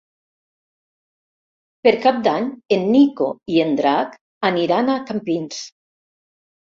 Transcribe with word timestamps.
Per 1.87 1.93
Cap 2.07 2.23
d'Any 2.27 2.47
en 2.77 2.87
Nico 2.95 3.27
i 3.57 3.61
en 3.67 3.77
Drac 3.83 4.17
aniran 4.51 4.91
a 4.95 5.01
Campins. 5.11 5.61